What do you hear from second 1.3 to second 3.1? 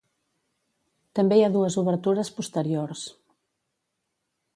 hi ha dues obertures posteriors.